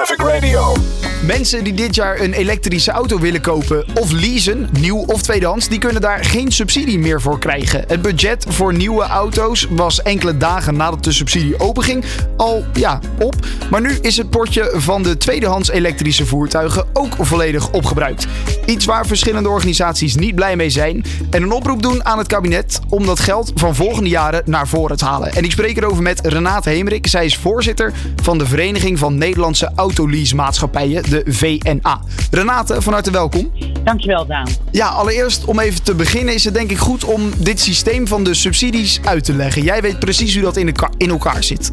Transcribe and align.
Traffic 0.00 0.22
Radio. 0.22 0.99
Mensen 1.26 1.64
die 1.64 1.74
dit 1.74 1.94
jaar 1.94 2.20
een 2.20 2.32
elektrische 2.32 2.90
auto 2.90 3.18
willen 3.18 3.40
kopen 3.40 3.84
of 3.94 4.12
leasen, 4.12 4.68
nieuw 4.78 4.96
of 4.96 5.22
tweedehands, 5.22 5.68
die 5.68 5.78
kunnen 5.78 6.00
daar 6.00 6.24
geen 6.24 6.52
subsidie 6.52 6.98
meer 6.98 7.20
voor 7.20 7.38
krijgen. 7.38 7.84
Het 7.86 8.02
budget 8.02 8.44
voor 8.48 8.74
nieuwe 8.74 9.02
auto's 9.02 9.66
was 9.70 10.02
enkele 10.02 10.36
dagen 10.36 10.76
nadat 10.76 11.04
de 11.04 11.12
subsidie 11.12 11.60
openging 11.60 12.04
al 12.36 12.64
ja, 12.72 13.00
op. 13.18 13.34
Maar 13.70 13.80
nu 13.80 13.98
is 14.00 14.16
het 14.16 14.30
potje 14.30 14.72
van 14.74 15.02
de 15.02 15.16
tweedehands 15.16 15.70
elektrische 15.70 16.26
voertuigen 16.26 16.86
ook 16.92 17.14
volledig 17.18 17.70
opgebruikt. 17.70 18.26
Iets 18.66 18.84
waar 18.84 19.06
verschillende 19.06 19.48
organisaties 19.48 20.14
niet 20.14 20.34
blij 20.34 20.56
mee 20.56 20.70
zijn 20.70 21.04
en 21.30 21.42
een 21.42 21.52
oproep 21.52 21.82
doen 21.82 22.04
aan 22.04 22.18
het 22.18 22.26
kabinet 22.26 22.80
om 22.88 23.06
dat 23.06 23.20
geld 23.20 23.52
van 23.54 23.74
volgende 23.74 24.08
jaren 24.08 24.42
naar 24.44 24.68
voren 24.68 24.96
te 24.96 25.04
halen. 25.04 25.32
En 25.32 25.44
ik 25.44 25.50
spreek 25.50 25.76
erover 25.76 26.02
met 26.02 26.20
Renate 26.26 26.70
Hemerik. 26.70 27.06
Zij 27.06 27.24
is 27.24 27.36
voorzitter 27.36 27.92
van 28.22 28.38
de 28.38 28.46
Vereniging 28.46 28.98
van 28.98 29.18
Nederlandse 29.18 29.72
Autoleasemaatschappijen, 29.74 31.09
de 31.10 31.22
VNA. 31.26 32.00
Renate, 32.30 32.82
van 32.82 32.92
harte 32.92 33.10
welkom. 33.10 33.50
Dankjewel, 33.84 34.26
Daan. 34.26 34.46
Ja, 34.70 34.86
allereerst 34.86 35.44
om 35.44 35.58
even 35.58 35.84
te 35.84 35.94
beginnen 35.94 36.34
is 36.34 36.44
het 36.44 36.54
denk 36.54 36.70
ik 36.70 36.76
goed 36.76 37.04
om 37.04 37.30
dit 37.38 37.60
systeem 37.60 38.06
van 38.06 38.24
de 38.24 38.34
subsidies 38.34 39.00
uit 39.04 39.24
te 39.24 39.34
leggen. 39.34 39.62
Jij 39.62 39.80
weet 39.80 39.98
precies 39.98 40.34
hoe 40.34 40.42
dat 40.42 40.56
in, 40.56 40.66
elkaar, 40.66 40.90
in 40.96 41.10
elkaar 41.10 41.42
zit. 41.42 41.72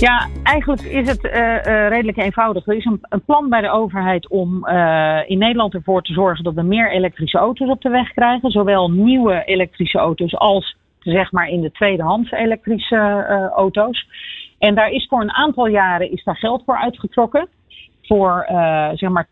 Ja, 0.00 0.28
eigenlijk 0.42 0.82
is 0.82 1.08
het 1.08 1.24
uh, 1.24 1.32
uh, 1.32 1.88
redelijk 1.88 2.16
eenvoudig. 2.16 2.66
Er 2.66 2.76
is 2.76 2.84
een, 2.84 2.98
een, 3.08 3.24
plan 3.24 3.48
bij 3.48 3.60
de 3.60 3.70
overheid 3.70 4.28
om 4.28 4.66
uh, 4.68 5.18
in 5.26 5.38
Nederland 5.38 5.74
ervoor 5.74 6.02
te 6.02 6.12
zorgen 6.12 6.44
dat 6.44 6.54
we 6.54 6.62
meer 6.62 6.92
elektrische 6.92 7.38
auto's 7.38 7.68
op 7.68 7.82
de 7.82 7.88
weg 7.88 8.12
krijgen. 8.12 8.50
Zowel 8.50 8.90
nieuwe 8.90 9.42
elektrische 9.44 9.98
auto's 9.98 10.34
als 10.34 10.76
zeg 10.98 11.32
maar 11.32 11.48
in 11.48 11.60
de 11.60 11.72
tweedehands 11.72 12.30
elektrische 12.30 13.24
auto's. 13.54 14.06
En 14.58 14.74
daar 14.74 14.90
is 14.90 15.06
voor 15.08 15.20
een 15.20 15.34
aantal 15.34 15.66
jaren 15.66 16.12
is 16.12 16.24
daar 16.24 16.36
geld 16.36 16.62
voor 16.64 16.78
uitgetrokken. 16.78 17.48
Voor 18.06 18.44
zeg 18.94 19.10
maar 19.10 19.26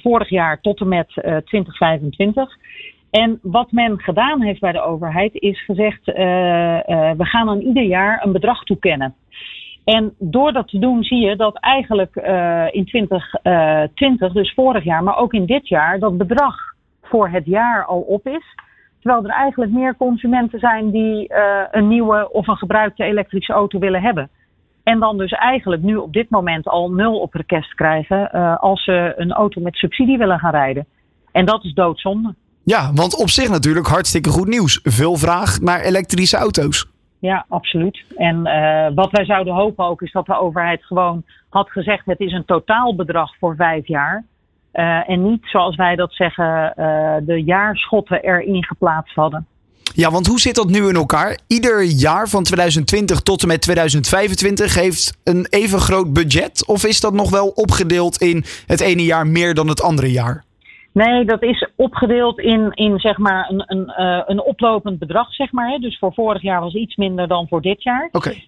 vorig 0.00 0.28
jaar 0.28 0.60
tot 0.60 0.80
en 0.80 0.88
met 0.88 1.08
2025. 1.08 2.56
En 3.10 3.38
wat 3.42 3.72
men 3.72 4.00
gedaan 4.00 4.42
heeft 4.42 4.60
bij 4.60 4.72
de 4.72 4.82
overheid 4.82 5.34
is 5.34 5.64
gezegd: 5.64 6.04
we 6.04 7.24
gaan 7.24 7.48
aan 7.48 7.60
ieder 7.60 7.82
jaar 7.82 8.24
een 8.24 8.32
bedrag 8.32 8.62
toekennen. 8.62 9.14
En 9.84 10.14
door 10.18 10.52
dat 10.52 10.68
te 10.68 10.78
doen 10.78 11.02
zie 11.02 11.18
je 11.18 11.36
dat 11.36 11.58
eigenlijk 11.58 12.16
in 12.70 12.84
2020, 12.84 14.32
dus 14.32 14.54
vorig 14.54 14.84
jaar, 14.84 15.02
maar 15.02 15.16
ook 15.16 15.32
in 15.32 15.46
dit 15.46 15.68
jaar, 15.68 15.98
dat 15.98 16.16
bedrag 16.16 16.56
voor 17.02 17.28
het 17.28 17.46
jaar 17.46 17.84
al 17.84 18.00
op 18.00 18.26
is. 18.26 18.54
Terwijl 19.00 19.24
er 19.24 19.30
eigenlijk 19.30 19.72
meer 19.72 19.96
consumenten 19.96 20.58
zijn 20.58 20.90
die 20.90 21.32
een 21.70 21.88
nieuwe 21.88 22.32
of 22.32 22.46
een 22.46 22.56
gebruikte 22.56 23.04
elektrische 23.04 23.52
auto 23.52 23.78
willen 23.78 24.02
hebben. 24.02 24.28
En 24.84 25.00
dan 25.00 25.18
dus 25.18 25.30
eigenlijk 25.30 25.82
nu 25.82 25.96
op 25.96 26.12
dit 26.12 26.30
moment 26.30 26.68
al 26.68 26.90
nul 26.90 27.20
op 27.20 27.34
request 27.34 27.74
krijgen 27.74 28.30
uh, 28.34 28.56
als 28.56 28.84
ze 28.84 29.12
een 29.16 29.32
auto 29.32 29.60
met 29.60 29.76
subsidie 29.76 30.18
willen 30.18 30.38
gaan 30.38 30.50
rijden. 30.50 30.86
En 31.32 31.44
dat 31.44 31.64
is 31.64 31.74
doodzonde. 31.74 32.34
Ja, 32.64 32.92
want 32.92 33.20
op 33.20 33.28
zich 33.28 33.48
natuurlijk 33.48 33.86
hartstikke 33.86 34.30
goed 34.30 34.48
nieuws. 34.48 34.80
Veel 34.82 35.16
vraag 35.16 35.60
naar 35.60 35.80
elektrische 35.80 36.36
auto's. 36.36 36.86
Ja, 37.18 37.44
absoluut. 37.48 38.04
En 38.16 38.46
uh, 38.46 38.86
wat 38.94 39.10
wij 39.10 39.24
zouden 39.24 39.54
hopen 39.54 39.84
ook 39.84 40.02
is 40.02 40.12
dat 40.12 40.26
de 40.26 40.38
overheid 40.38 40.84
gewoon 40.84 41.22
had 41.48 41.70
gezegd: 41.70 42.06
het 42.06 42.20
is 42.20 42.32
een 42.32 42.44
totaalbedrag 42.44 43.36
voor 43.38 43.56
vijf 43.56 43.86
jaar. 43.86 44.24
Uh, 44.72 45.10
en 45.10 45.22
niet 45.22 45.44
zoals 45.46 45.76
wij 45.76 45.96
dat 45.96 46.12
zeggen, 46.12 46.72
de 47.26 47.42
jaarschotten 47.44 48.22
erin 48.22 48.64
geplaatst 48.64 49.14
hadden. 49.14 49.46
Ja, 49.94 50.10
want 50.10 50.26
hoe 50.26 50.40
zit 50.40 50.54
dat 50.54 50.68
nu 50.68 50.88
in 50.88 50.94
elkaar? 50.94 51.38
Ieder 51.46 51.82
jaar 51.82 52.28
van 52.28 52.42
2020 52.42 53.20
tot 53.20 53.42
en 53.42 53.48
met 53.48 53.60
2025 53.60 54.74
heeft 54.74 55.20
een 55.24 55.46
even 55.50 55.78
groot 55.78 56.12
budget? 56.12 56.66
Of 56.66 56.84
is 56.84 57.00
dat 57.00 57.12
nog 57.12 57.30
wel 57.30 57.48
opgedeeld 57.48 58.16
in 58.16 58.44
het 58.66 58.80
ene 58.80 59.04
jaar 59.04 59.26
meer 59.26 59.54
dan 59.54 59.68
het 59.68 59.82
andere 59.82 60.10
jaar? 60.10 60.44
Nee, 60.92 61.24
dat 61.24 61.42
is 61.42 61.68
opgedeeld 61.76 62.38
in, 62.38 62.70
in 62.74 62.98
zeg 62.98 63.18
maar 63.18 63.50
een, 63.50 63.62
een, 63.66 63.92
uh, 63.98 64.22
een 64.26 64.42
oplopend 64.42 64.98
bedrag, 64.98 65.34
zeg 65.34 65.52
maar. 65.52 65.68
Hè. 65.68 65.78
Dus 65.78 65.98
voor 65.98 66.14
vorig 66.14 66.42
jaar 66.42 66.60
was 66.60 66.74
iets 66.74 66.96
minder 66.96 67.28
dan 67.28 67.48
voor 67.48 67.60
dit 67.60 67.82
jaar. 67.82 68.08
Oké. 68.12 68.16
Okay. 68.16 68.44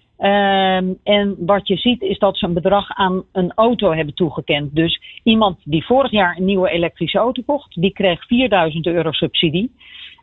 Um, 0.77 0.97
en 1.03 1.35
wat 1.39 1.67
je 1.67 1.75
ziet 1.75 2.01
is 2.01 2.19
dat 2.19 2.37
ze 2.37 2.45
een 2.45 2.53
bedrag 2.53 2.89
aan 2.89 3.23
een 3.31 3.51
auto 3.55 3.93
hebben 3.93 4.13
toegekend. 4.13 4.75
Dus 4.75 5.01
iemand 5.23 5.59
die 5.63 5.85
vorig 5.85 6.11
jaar 6.11 6.37
een 6.37 6.45
nieuwe 6.45 6.69
elektrische 6.69 7.17
auto 7.17 7.41
kocht, 7.45 7.81
die 7.81 7.93
kreeg 7.93 8.25
4000 8.25 8.85
euro 8.85 9.11
subsidie. 9.11 9.71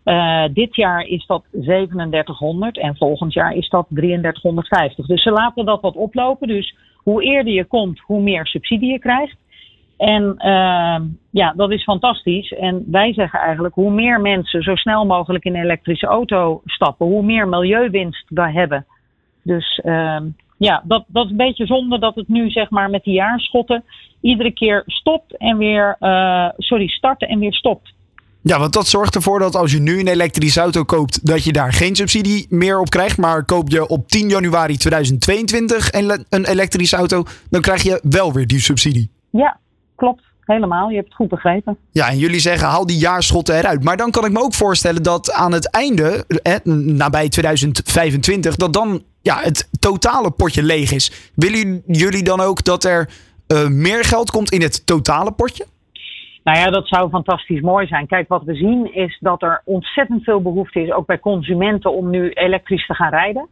Uh, 0.05 0.45
dit 0.51 0.77
jaar 0.77 1.01
is 1.01 1.27
dat 1.27 1.45
3700 1.51 2.79
en 2.79 2.97
volgend 2.97 3.33
jaar 3.33 3.53
is 3.53 3.69
dat 3.69 3.87
3350. 3.89 5.07
Dus 5.07 5.23
ze 5.23 5.31
laten 5.31 5.65
dat 5.65 5.81
wat 5.81 5.97
oplopen. 5.97 6.49
Dus 6.49 6.77
hoe 6.97 7.23
eerder 7.23 7.53
je 7.53 7.65
komt, 7.65 8.01
hoe 8.01 8.21
meer 8.21 8.47
subsidie 8.47 8.93
je 8.93 8.99
krijgt. 8.99 9.37
En 9.97 10.35
uh, 10.39 11.01
ja, 11.31 11.53
dat 11.57 11.71
is 11.71 11.83
fantastisch. 11.83 12.53
En 12.53 12.85
wij 12.87 13.13
zeggen 13.13 13.39
eigenlijk, 13.39 13.75
hoe 13.75 13.91
meer 13.91 14.21
mensen 14.21 14.63
zo 14.63 14.75
snel 14.75 15.07
mogelijk 15.07 15.45
in 15.45 15.55
een 15.55 15.63
elektrische 15.63 16.07
auto 16.07 16.63
stappen, 16.65 17.07
hoe 17.07 17.23
meer 17.23 17.49
milieuwinst 17.49 18.25
we 18.29 18.51
hebben. 18.51 18.87
Dus 19.43 19.81
uh, 19.85 20.21
ja, 20.59 20.83
dat, 20.85 21.05
is 21.13 21.31
een 21.31 21.37
beetje 21.37 21.67
zonde 21.67 21.99
dat 21.99 22.15
het 22.15 22.29
nu 22.29 22.51
zeg 22.51 22.71
maar 22.71 22.91
met 22.91 23.05
die 23.05 23.15
jaarschotten 23.15 23.85
iedere 24.21 24.51
keer 24.51 24.83
stopt 24.87 25.37
en 25.37 25.59
weer, 25.59 25.97
uh, 26.01 26.49
sorry, 26.57 26.89
starten 26.89 27.29
en 27.29 27.39
weer 27.39 27.55
stopt. 27.55 27.94
Ja, 28.47 28.59
want 28.59 28.73
dat 28.73 28.87
zorgt 28.87 29.15
ervoor 29.15 29.39
dat 29.39 29.57
als 29.57 29.73
je 29.73 29.81
nu 29.81 30.01
een 30.01 30.09
elektrische 30.09 30.61
auto 30.61 30.85
koopt, 30.85 31.27
dat 31.27 31.45
je 31.45 31.53
daar 31.53 31.73
geen 31.73 31.97
subsidie 31.97 32.47
meer 32.49 32.81
op 32.81 32.91
krijgt. 32.91 33.17
Maar 33.17 33.45
koop 33.45 33.69
je 33.69 33.87
op 33.87 34.09
10 34.09 34.29
januari 34.29 34.77
2022 34.77 35.93
een 36.29 36.45
elektrische 36.45 36.97
auto, 36.97 37.25
dan 37.51 37.61
krijg 37.61 37.83
je 37.83 38.01
wel 38.03 38.33
weer 38.33 38.47
die 38.47 38.61
subsidie. 38.61 39.11
Ja, 39.31 39.59
klopt. 39.97 40.23
Helemaal, 40.41 40.89
je 40.89 40.95
hebt 40.95 41.07
het 41.07 41.17
goed 41.17 41.29
begrepen. 41.29 41.77
Ja, 41.91 42.09
en 42.09 42.19
jullie 42.19 42.41
zeggen 42.41 42.69
haal 42.69 42.87
die 42.87 42.99
jaarschotten 42.99 43.57
eruit. 43.57 43.85
Maar 43.85 43.97
dan 43.97 44.11
kan 44.11 44.25
ik 44.25 44.33
me 44.33 44.41
ook 44.41 44.55
voorstellen 44.55 45.03
dat 45.03 45.33
aan 45.33 45.53
het 45.53 45.71
einde, 45.71 46.25
eh, 46.43 46.55
nabij 46.75 47.29
2025, 47.29 48.57
dat 48.57 48.73
dan 48.73 49.03
ja, 49.23 49.41
het 49.41 49.69
totale 49.79 50.31
potje 50.31 50.63
leeg 50.63 50.93
is. 50.93 51.31
Willen 51.35 51.83
jullie 51.87 52.23
dan 52.23 52.41
ook 52.41 52.65
dat 52.65 52.85
er 52.85 53.09
uh, 53.49 53.67
meer 53.67 54.05
geld 54.05 54.31
komt 54.31 54.51
in 54.51 54.63
het 54.63 54.87
totale 54.87 55.33
potje? 55.33 55.67
Nou 56.45 56.59
ja, 56.59 56.67
dat 56.67 56.89
zou 56.89 57.11
fantastisch 57.11 57.61
mooi 57.61 57.87
zijn. 57.87 58.07
Kijk, 58.07 58.29
wat 58.29 58.43
we 58.43 58.55
zien 58.55 58.95
is 58.95 59.19
dat 59.21 59.43
er 59.43 59.63
ontzettend 59.65 60.25
veel 60.25 60.43
behoefte 60.43 60.81
is, 60.81 60.93
ook 60.93 61.07
bij 61.07 61.19
consumenten, 61.19 61.93
om 61.93 62.11
nu 62.11 62.31
elektrisch 62.31 62.87
te 62.87 62.95
gaan 62.95 63.11
rijden. 63.11 63.49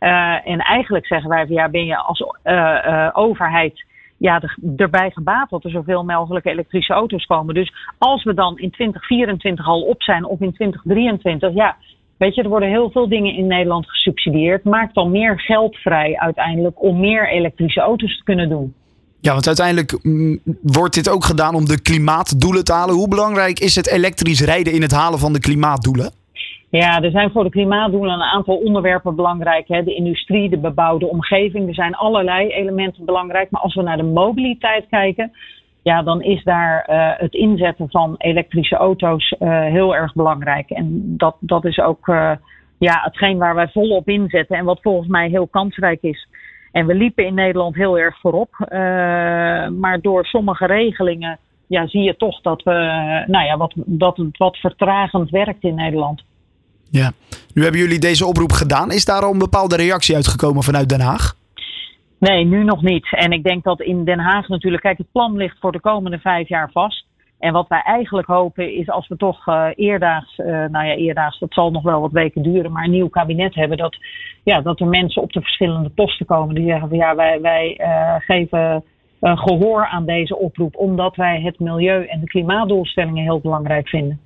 Uh, 0.00 0.48
en 0.48 0.58
eigenlijk 0.58 1.06
zeggen 1.06 1.30
wij 1.30 1.46
van 1.46 1.54
ja, 1.54 1.68
ben 1.68 1.84
je 1.84 1.96
als 1.96 2.24
uh, 2.44 3.08
overheid 3.12 3.84
ja, 4.16 4.42
erbij 4.76 5.10
gebaat 5.10 5.50
dat 5.50 5.64
er 5.64 5.70
zoveel 5.70 6.04
mogelijk 6.04 6.44
elektrische 6.46 6.92
auto's 6.92 7.26
komen. 7.26 7.54
Dus 7.54 7.72
als 7.98 8.24
we 8.24 8.34
dan 8.34 8.58
in 8.58 8.70
2024 8.70 9.66
al 9.66 9.82
op 9.82 10.02
zijn 10.02 10.24
of 10.24 10.40
in 10.40 10.52
2023, 10.52 11.54
ja, 11.54 11.76
weet 12.16 12.34
je, 12.34 12.42
er 12.42 12.48
worden 12.48 12.68
heel 12.68 12.90
veel 12.90 13.08
dingen 13.08 13.34
in 13.34 13.46
Nederland 13.46 13.90
gesubsidieerd. 13.90 14.64
Maak 14.64 14.94
dan 14.94 15.10
meer 15.10 15.40
geld 15.40 15.76
vrij 15.76 16.16
uiteindelijk 16.18 16.82
om 16.82 17.00
meer 17.00 17.28
elektrische 17.28 17.80
auto's 17.80 18.16
te 18.16 18.24
kunnen 18.24 18.48
doen. 18.48 18.74
Ja, 19.20 19.32
want 19.32 19.46
uiteindelijk 19.46 19.98
mm, 20.02 20.40
wordt 20.62 20.94
dit 20.94 21.10
ook 21.10 21.24
gedaan 21.24 21.54
om 21.54 21.64
de 21.64 21.82
klimaatdoelen 21.82 22.64
te 22.64 22.72
halen. 22.72 22.94
Hoe 22.94 23.08
belangrijk 23.08 23.58
is 23.58 23.74
het 23.74 23.88
elektrisch 23.88 24.40
rijden 24.40 24.72
in 24.72 24.82
het 24.82 24.92
halen 24.92 25.18
van 25.18 25.32
de 25.32 25.40
klimaatdoelen? 25.40 26.12
Ja, 26.70 27.02
er 27.02 27.10
zijn 27.10 27.30
voor 27.30 27.44
de 27.44 27.50
klimaatdoelen 27.50 28.14
een 28.14 28.20
aantal 28.20 28.56
onderwerpen 28.56 29.16
belangrijk. 29.16 29.68
Hè. 29.68 29.82
De 29.82 29.94
industrie, 29.94 30.50
de 30.50 30.58
bebouwde 30.58 31.06
omgeving. 31.06 31.68
Er 31.68 31.74
zijn 31.74 31.94
allerlei 31.94 32.48
elementen 32.48 33.04
belangrijk. 33.04 33.50
Maar 33.50 33.60
als 33.60 33.74
we 33.74 33.82
naar 33.82 33.96
de 33.96 34.02
mobiliteit 34.02 34.86
kijken, 34.90 35.32
ja, 35.82 36.02
dan 36.02 36.22
is 36.22 36.44
daar 36.44 36.86
uh, 36.90 37.10
het 37.20 37.34
inzetten 37.34 37.90
van 37.90 38.14
elektrische 38.18 38.76
auto's 38.76 39.34
uh, 39.40 39.60
heel 39.60 39.94
erg 39.96 40.14
belangrijk. 40.14 40.70
En 40.70 41.14
dat, 41.16 41.36
dat 41.40 41.64
is 41.64 41.78
ook 41.78 42.06
uh, 42.06 42.32
ja, 42.78 43.00
hetgeen 43.02 43.38
waar 43.38 43.54
wij 43.54 43.68
volop 43.68 44.08
inzetten 44.08 44.56
en 44.56 44.64
wat 44.64 44.82
volgens 44.82 45.08
mij 45.08 45.28
heel 45.28 45.46
kansrijk 45.46 46.02
is. 46.02 46.28
En 46.72 46.86
we 46.86 46.94
liepen 46.94 47.26
in 47.26 47.34
Nederland 47.34 47.74
heel 47.74 47.98
erg 47.98 48.20
voorop. 48.20 48.50
maar 49.78 49.98
door 50.00 50.24
sommige 50.24 50.66
regelingen 50.66 51.38
ja, 51.68 51.86
zie 51.86 52.02
je 52.02 52.16
toch 52.16 52.40
dat, 52.40 52.62
we, 52.62 52.72
nou 53.26 53.44
ja, 53.44 53.56
wat, 53.56 53.72
dat 53.76 54.16
het 54.16 54.36
wat 54.36 54.56
vertragend 54.56 55.30
werkt 55.30 55.62
in 55.62 55.74
Nederland. 55.74 56.22
Ja, 56.90 57.12
nu 57.54 57.62
hebben 57.62 57.80
jullie 57.80 57.98
deze 57.98 58.26
oproep 58.26 58.52
gedaan. 58.52 58.92
Is 58.92 59.04
daar 59.04 59.22
al 59.22 59.32
een 59.32 59.38
bepaalde 59.38 59.76
reactie 59.76 60.14
uitgekomen 60.14 60.62
vanuit 60.62 60.88
Den 60.88 61.00
Haag? 61.00 61.36
Nee, 62.18 62.44
nu 62.44 62.64
nog 62.64 62.82
niet. 62.82 63.08
En 63.10 63.32
ik 63.32 63.42
denk 63.42 63.64
dat 63.64 63.80
in 63.80 64.04
Den 64.04 64.18
Haag 64.18 64.48
natuurlijk, 64.48 64.82
kijk, 64.82 64.98
het 64.98 65.12
plan 65.12 65.36
ligt 65.36 65.56
voor 65.60 65.72
de 65.72 65.80
komende 65.80 66.18
vijf 66.18 66.48
jaar 66.48 66.70
vast. 66.72 67.04
En 67.38 67.52
wat 67.52 67.68
wij 67.68 67.82
eigenlijk 67.84 68.26
hopen 68.26 68.74
is 68.74 68.88
als 68.88 69.08
we 69.08 69.16
toch 69.16 69.46
uh, 69.46 69.66
eerdaags, 69.74 70.38
uh, 70.38 70.46
nou 70.46 70.86
ja, 70.86 70.94
eerdaags, 70.94 71.38
dat 71.38 71.52
zal 71.52 71.70
nog 71.70 71.82
wel 71.82 72.00
wat 72.00 72.12
weken 72.12 72.42
duren, 72.42 72.72
maar 72.72 72.84
een 72.84 72.90
nieuw 72.90 73.08
kabinet 73.08 73.54
hebben, 73.54 73.78
dat, 73.78 73.96
ja, 74.42 74.60
dat 74.60 74.80
er 74.80 74.86
mensen 74.86 75.22
op 75.22 75.32
de 75.32 75.40
verschillende 75.40 75.88
posten 75.88 76.26
komen 76.26 76.54
die 76.54 76.66
zeggen 76.66 76.88
van 76.88 76.98
ja, 76.98 77.14
wij, 77.14 77.40
wij 77.40 77.80
uh, 77.80 78.14
geven 78.18 78.84
gehoor 79.20 79.86
aan 79.86 80.06
deze 80.06 80.36
oproep, 80.36 80.76
omdat 80.76 81.16
wij 81.16 81.40
het 81.40 81.58
milieu 81.58 82.06
en 82.06 82.20
de 82.20 82.26
klimaatdoelstellingen 82.26 83.22
heel 83.22 83.40
belangrijk 83.40 83.88
vinden. 83.88 84.20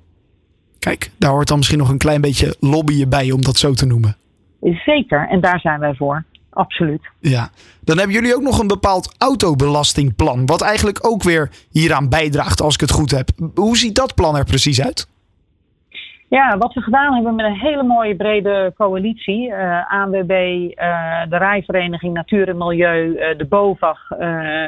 Kijk, 0.79 1.11
daar 1.19 1.31
hoort 1.31 1.47
dan 1.47 1.57
misschien 1.57 1.79
nog 1.79 1.89
een 1.89 1.97
klein 1.97 2.21
beetje 2.21 2.55
lobbyen 2.59 3.09
bij 3.09 3.31
om 3.31 3.41
dat 3.41 3.57
zo 3.57 3.73
te 3.73 3.85
noemen. 3.85 4.15
Zeker, 4.85 5.27
en 5.29 5.41
daar 5.41 5.59
zijn 5.59 5.79
wij 5.79 5.93
voor. 5.93 6.23
Absoluut. 6.53 7.01
Ja, 7.19 7.49
dan 7.81 7.97
hebben 7.97 8.15
jullie 8.15 8.35
ook 8.35 8.41
nog 8.41 8.59
een 8.59 8.67
bepaald 8.67 9.15
autobelastingplan, 9.17 10.45
wat 10.45 10.61
eigenlijk 10.61 11.07
ook 11.07 11.23
weer 11.23 11.49
hieraan 11.71 12.09
bijdraagt, 12.09 12.61
als 12.61 12.73
ik 12.73 12.81
het 12.81 12.91
goed 12.91 13.11
heb. 13.11 13.29
Hoe 13.55 13.77
ziet 13.77 13.95
dat 13.95 14.15
plan 14.15 14.37
er 14.37 14.45
precies 14.45 14.81
uit? 14.81 15.11
Ja, 16.33 16.57
wat 16.57 16.73
we 16.73 16.81
gedaan 16.81 17.13
hebben 17.13 17.35
met 17.35 17.45
een 17.45 17.59
hele 17.59 17.83
mooie 17.83 18.15
brede 18.15 18.73
coalitie. 18.77 19.47
Uh, 19.47 19.91
ANWB, 19.91 20.31
uh, 20.31 21.21
de 21.29 21.37
Rijvereniging 21.37 22.13
Natuur 22.13 22.49
en 22.49 22.57
Milieu, 22.57 23.05
uh, 23.05 23.37
de 23.37 23.45
BOVAG 23.45 24.11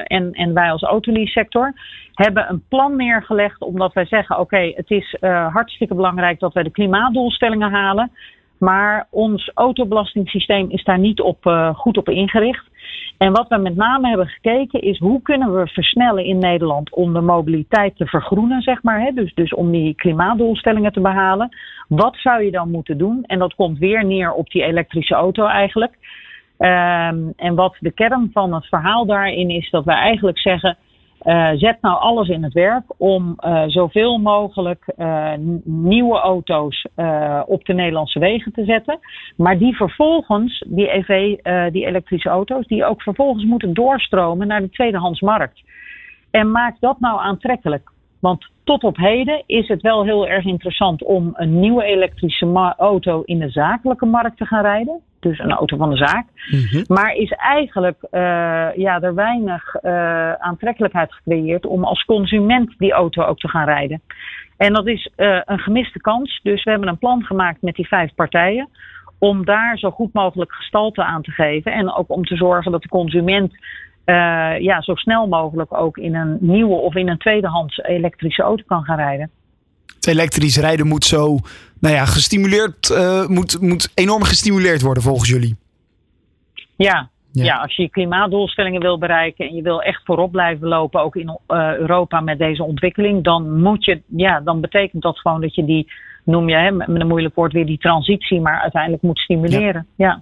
en, 0.04 0.32
en 0.32 0.54
wij 0.54 0.72
als 0.72 0.84
autolease-sector 0.84 1.74
hebben 2.14 2.50
een 2.50 2.64
plan 2.70 2.96
neergelegd 2.96 3.62
omdat 3.62 3.94
wij 3.94 4.06
zeggen: 4.06 4.40
oké, 4.40 4.72
het 4.76 4.90
is 4.90 5.18
hartstikke 5.52 5.96
belangrijk 5.96 6.40
dat 6.40 6.54
wij 6.54 6.64
de 6.64 6.72
klimaatdoelstellingen 6.72 7.72
halen. 7.72 8.12
Maar 8.60 9.08
ons 9.10 9.52
autobelastingssysteem 9.54 10.70
is 10.70 10.84
daar 10.84 11.00
niet 11.00 11.22
op, 11.22 11.38
goed 11.76 11.98
op 11.98 12.10
ingericht. 12.10 12.66
En 13.18 13.32
wat 13.32 13.48
we 13.48 13.58
met 13.58 13.76
name 13.76 14.08
hebben 14.08 14.28
gekeken 14.28 14.82
is 14.82 15.00
hoe 15.00 15.22
kunnen 15.22 15.56
we 15.56 15.68
versnellen 15.68 16.26
in 16.26 16.38
Nederland 16.38 16.94
om 16.94 17.14
de 17.14 17.22
mobiliteit 17.22 17.98
te 17.98 18.06
vergroenen, 18.06 18.62
zeg 18.62 18.84
maar. 18.84 19.02
Hè? 19.02 19.12
Dus, 19.12 19.34
dus 19.34 19.54
om 19.54 19.72
die 19.72 19.96
klimaatdoelstellingen 19.96 20.92
te 20.92 21.02
behalen. 21.02 21.58
Wat 21.88 22.16
zou 22.16 22.44
je 22.44 22.52
dan 22.52 22.72
moeten 22.72 22.98
doen? 22.98 23.24
En 23.24 23.40
dat 23.40 23.56
komt 23.56 23.78
weer 23.78 24.06
neer 24.06 24.32
op 24.32 24.50
die 24.50 24.64
elektrische 24.64 25.16
auto 25.16 25.46
eigenlijk. 25.46 25.94
Um, 26.60 27.34
en 27.36 27.56
wat 27.56 27.76
de 27.80 27.92
kern 27.92 28.30
van 28.34 28.54
het 28.54 28.66
verhaal 28.66 29.06
daarin 29.06 29.50
is, 29.50 29.70
dat 29.70 29.86
we 29.86 29.92
eigenlijk 29.92 30.40
zeggen. 30.40 30.78
Uh, 31.26 31.52
zet 31.56 31.82
nou 31.82 32.00
alles 32.00 32.28
in 32.28 32.44
het 32.44 32.54
werk 32.54 32.84
om 32.98 33.38
uh, 33.40 33.64
zoveel 33.68 34.18
mogelijk 34.18 34.94
uh, 34.98 35.32
nieuwe 35.64 36.20
auto's 36.20 36.88
op 37.46 37.66
de 37.66 37.74
Nederlandse 37.74 38.20
wegen 38.20 38.52
te 38.52 38.64
zetten. 38.64 39.00
Maar 39.38 39.58
die 39.58 39.76
vervolgens, 39.76 40.66
die 40.68 40.94
EV, 40.94 41.36
die 41.72 41.86
elektrische 41.86 42.30
auto's, 42.30 42.68
die 42.68 42.86
ook 42.86 43.02
vervolgens 43.02 43.44
moeten 43.44 43.74
doorstromen 43.74 44.48
naar 44.48 44.62
de 44.62 44.70
tweedehandsmarkt. 44.70 45.62
En 46.32 46.52
maak 46.52 46.80
dat 46.80 47.00
nou 47.00 47.20
aantrekkelijk. 47.20 47.92
Want 48.20 48.50
tot 48.64 48.84
op 48.84 48.98
heden 48.98 49.44
is 49.46 49.68
het 49.68 49.82
wel 49.82 50.04
heel 50.04 50.28
erg 50.28 50.46
interessant 50.46 51.04
om 51.04 51.32
een 51.34 51.60
nieuwe 51.60 51.84
elektrische 51.84 52.74
auto 52.78 53.22
in 53.22 53.40
de 53.40 53.50
zakelijke 53.50 54.06
markt 54.06 54.38
te 54.38 54.46
gaan 54.46 54.62
rijden. 54.62 55.02
Dus 55.30 55.40
een 55.40 55.52
auto 55.52 55.78
van 55.78 55.90
de 55.90 55.98
zaak. 55.98 56.26
Mm-hmm. 56.52 56.84
Maar 56.88 57.14
is 57.14 57.32
eigenlijk 57.32 57.98
uh, 58.12 58.20
ja, 58.76 59.02
er 59.02 59.16
weinig 59.16 59.76
uh, 59.82 60.34
aantrekkelijkheid 60.34 61.14
gecreëerd 61.14 61.66
om 61.66 61.84
als 61.84 62.06
consument 62.06 62.74
die 62.78 62.92
auto 62.92 63.24
ook 63.24 63.40
te 63.40 63.50
gaan 63.50 63.66
rijden. 63.66 64.02
En 64.58 64.74
dat 64.74 64.88
is 64.88 65.10
uh, 65.18 65.42
een 65.46 65.60
gemiste 65.60 66.00
kans. 66.00 66.40
Dus 66.44 66.64
we 66.64 66.70
hebben 66.70 66.90
een 66.90 66.98
plan 66.98 67.24
gemaakt 67.24 67.62
met 67.62 67.76
die 67.76 67.88
vijf 67.88 68.16
partijen. 68.16 68.70
Om 69.20 69.46
daar 69.46 69.78
zo 69.78 69.92
goed 69.92 70.14
mogelijk 70.14 70.52
gestalte 70.52 71.04
aan 71.04 71.22
te 71.22 71.32
geven. 71.32 71.72
En 71.72 71.94
ook 71.94 72.10
om 72.10 72.26
te 72.26 72.36
zorgen 72.36 72.72
dat 72.72 72.82
de 72.82 72.90
consument 72.90 73.54
ja, 74.60 74.82
zo 74.82 74.96
snel 74.96 75.28
mogelijk 75.28 75.74
ook 75.78 75.98
in 75.98 76.16
een 76.16 76.38
nieuwe 76.40 76.76
of 76.76 76.96
in 76.96 77.10
een 77.10 77.18
tweedehands 77.18 77.78
elektrische 77.78 78.44
auto 78.44 78.64
kan 78.68 78.84
gaan 78.84 78.98
rijden. 78.98 79.30
Het 80.06 80.14
elektrisch 80.14 80.58
rijden 80.58 80.88
moet 80.88 81.06
zo, 81.06 81.40
nou 81.80 81.96
ja, 81.96 82.06
gestimuleerd, 82.06 82.90
uh, 82.90 83.28
moet, 83.28 83.62
moet 83.62 83.92
enorm 83.94 84.24
gestimuleerd 84.24 84.82
worden 84.82 85.04
volgens 85.04 85.30
jullie. 85.30 85.56
Ja, 86.76 87.10
ja. 87.32 87.44
ja. 87.44 87.58
als 87.58 87.76
je 87.76 87.82
je 87.82 87.90
klimaatdoelstellingen 87.90 88.82
wil 88.82 88.98
bereiken 88.98 89.48
en 89.48 89.56
je 89.56 89.62
wil 89.62 89.82
echt 89.82 90.02
voorop 90.04 90.32
blijven 90.32 90.68
lopen, 90.68 91.02
ook 91.02 91.16
in 91.16 91.40
uh, 91.48 91.76
Europa 91.78 92.20
met 92.20 92.38
deze 92.38 92.64
ontwikkeling, 92.64 93.24
dan 93.24 93.62
moet 93.62 93.86
je, 93.86 94.02
ja, 94.08 94.42
dan 94.42 94.62
betekent 94.62 95.02
dat 95.02 95.20
gewoon 95.20 95.42
dat 95.42 95.56
je 95.56 95.66
die, 95.66 95.92
noem 96.24 96.50
je 96.50 96.56
hè, 96.56 96.72
met 96.72 97.02
een 97.02 97.08
moeilijk 97.08 97.36
woord 97.36 97.54
weer 97.54 97.66
die 97.66 97.78
transitie, 97.78 98.42
maar 98.42 98.62
uiteindelijk 98.62 99.04
moet 99.04 99.20
stimuleren. 99.20 99.88
ja. 99.96 100.06
ja. 100.06 100.22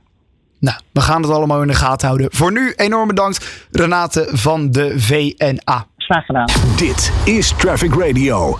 Nou, 0.59 0.77
we 0.91 1.01
gaan 1.01 1.21
het 1.21 1.31
allemaal 1.31 1.61
in 1.61 1.67
de 1.67 1.73
gaten 1.73 2.07
houden. 2.07 2.27
Voor 2.31 2.51
nu 2.51 2.73
enorm 2.75 3.07
bedankt 3.07 3.67
Renate 3.71 4.29
van 4.31 4.71
de 4.71 4.99
VNA. 4.99 5.85
Graag 5.97 6.25
gedaan. 6.25 6.47
Dit 6.77 7.13
is 7.25 7.55
Traffic 7.57 7.93
Radio. 7.93 8.57